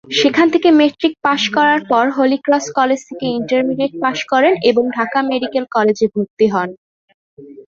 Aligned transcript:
সেখান 0.19 0.47
থেকে 0.53 0.69
matric 0.79 1.13
pass 1.25 1.41
করার 1.55 1.81
পর 1.91 2.05
হলিক্রস 2.17 2.65
কলেজে 2.77 3.05
থেকে 3.09 3.25
ইন্টারমিডিয়েট 3.31 3.93
পাশ 4.03 4.17
করেন 4.31 4.53
এবং 4.69 4.83
ঢাকা 4.97 5.19
মেডিকেল 5.29 5.65
কলেজে 5.75 6.05
ভর্তি 6.13 6.45
হন। 6.53 6.69